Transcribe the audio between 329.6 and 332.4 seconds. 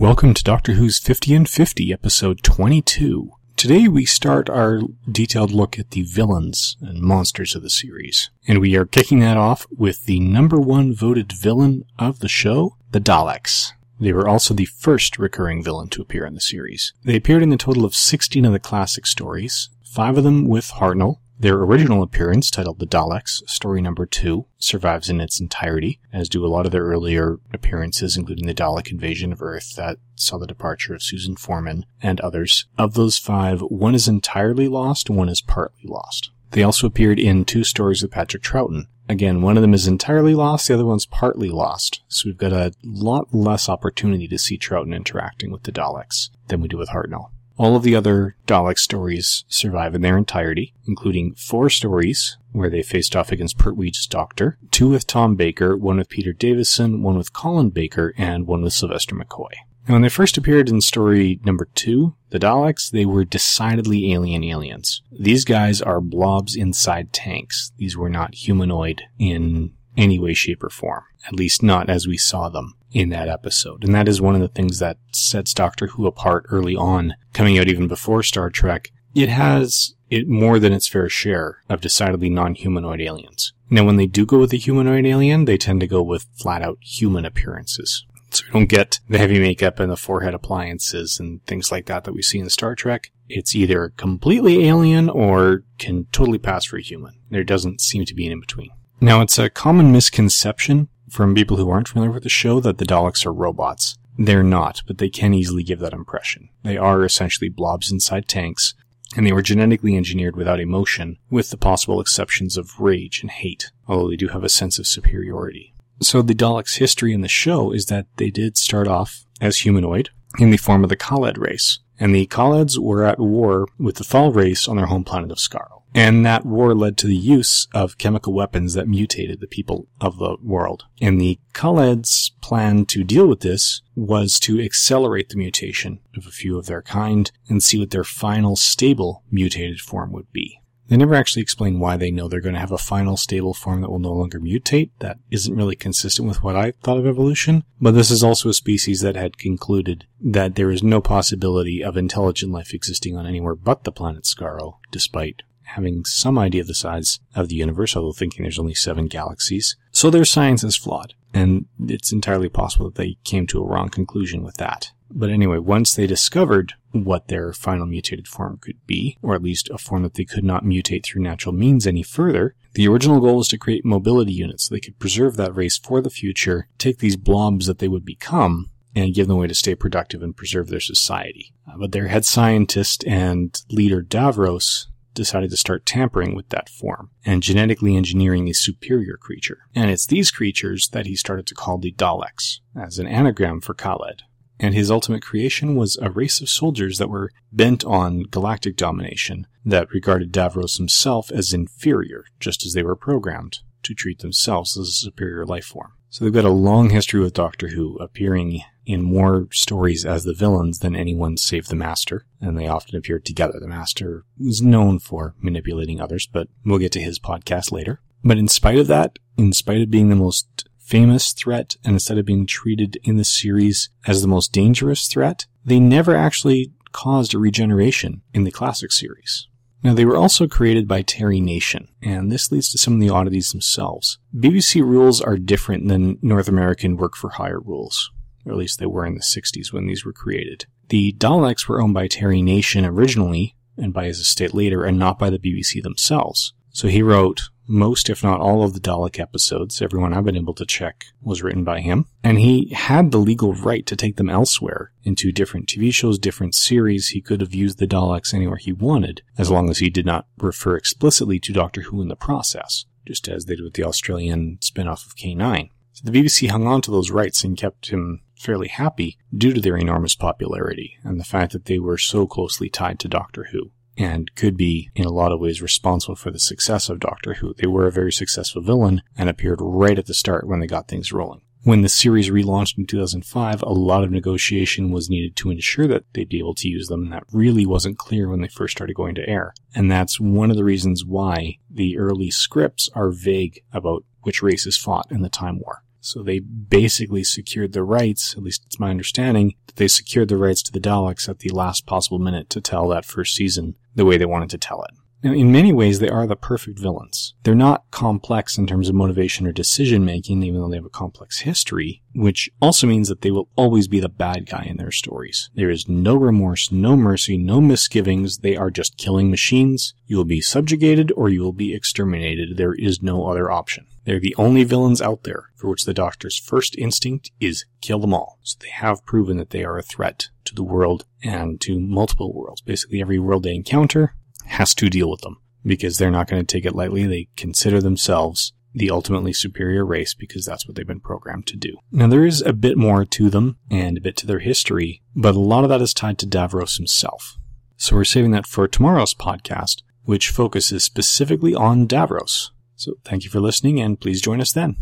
are a threat to the world and to multiple